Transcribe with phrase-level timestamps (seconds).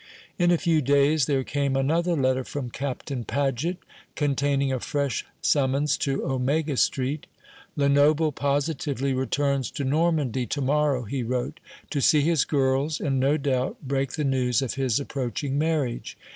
[0.39, 3.77] In a few days there came another letter from Captain Paget,
[4.15, 7.27] containing a fresh summons to Omega Street.
[7.75, 11.59] "Lenoble positively returns to Normandy to morrow," he wrote,
[11.91, 16.17] "to see his girls, and, no doubt, break the news of his approaching marriage.